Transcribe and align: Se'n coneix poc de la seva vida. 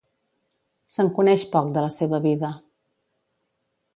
Se'n 0.93 1.11
coneix 1.19 1.43
poc 1.57 1.69
de 1.77 1.85
la 1.87 1.93
seva 1.99 2.21
vida. 2.25 2.53